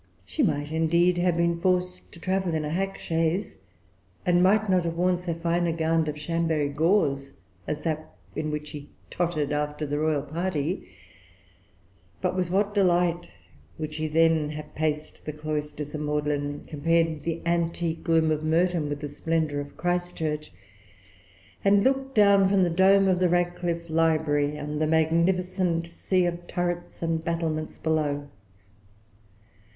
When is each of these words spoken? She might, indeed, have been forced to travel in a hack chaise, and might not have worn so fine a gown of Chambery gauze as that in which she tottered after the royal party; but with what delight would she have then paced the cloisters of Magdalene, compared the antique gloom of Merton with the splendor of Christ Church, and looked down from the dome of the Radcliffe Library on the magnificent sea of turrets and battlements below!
She 0.25 0.41
might, 0.41 0.71
indeed, 0.71 1.19
have 1.19 1.37
been 1.37 1.61
forced 1.61 2.11
to 2.11 2.19
travel 2.19 2.55
in 2.55 2.65
a 2.65 2.71
hack 2.71 2.97
chaise, 2.97 3.59
and 4.25 4.41
might 4.41 4.67
not 4.67 4.83
have 4.85 4.97
worn 4.97 5.19
so 5.19 5.35
fine 5.35 5.67
a 5.67 5.71
gown 5.73 6.09
of 6.09 6.15
Chambery 6.15 6.69
gauze 6.69 7.33
as 7.67 7.81
that 7.81 8.11
in 8.35 8.49
which 8.49 8.69
she 8.69 8.89
tottered 9.11 9.51
after 9.51 9.85
the 9.85 9.99
royal 9.99 10.23
party; 10.23 10.87
but 12.19 12.35
with 12.35 12.49
what 12.49 12.73
delight 12.73 13.29
would 13.77 13.93
she 13.93 14.05
have 14.05 14.13
then 14.13 14.63
paced 14.73 15.23
the 15.23 15.31
cloisters 15.33 15.93
of 15.93 16.01
Magdalene, 16.01 16.63
compared 16.65 17.21
the 17.21 17.39
antique 17.45 18.03
gloom 18.03 18.31
of 18.31 18.43
Merton 18.43 18.89
with 18.89 19.01
the 19.01 19.07
splendor 19.07 19.59
of 19.61 19.77
Christ 19.77 20.15
Church, 20.17 20.51
and 21.63 21.83
looked 21.83 22.15
down 22.15 22.49
from 22.49 22.63
the 22.63 22.71
dome 22.71 23.07
of 23.07 23.19
the 23.19 23.29
Radcliffe 23.29 23.87
Library 23.87 24.57
on 24.57 24.79
the 24.79 24.87
magnificent 24.87 25.85
sea 25.85 26.25
of 26.25 26.47
turrets 26.47 27.03
and 27.03 27.23
battlements 27.23 27.77
below! 27.77 28.27